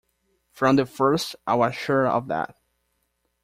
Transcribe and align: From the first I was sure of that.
From 0.49 0.77
the 0.77 0.87
first 0.87 1.35
I 1.45 1.53
was 1.53 1.75
sure 1.75 2.07
of 2.07 2.27
that. 2.29 2.55